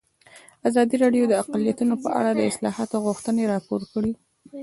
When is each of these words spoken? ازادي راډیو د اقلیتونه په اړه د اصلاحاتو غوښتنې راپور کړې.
ازادي 0.67 0.95
راډیو 1.03 1.23
د 1.27 1.33
اقلیتونه 1.41 1.93
په 2.03 2.09
اړه 2.19 2.31
د 2.33 2.41
اصلاحاتو 2.51 2.97
غوښتنې 3.05 3.43
راپور 3.53 3.81
کړې. 3.93 4.11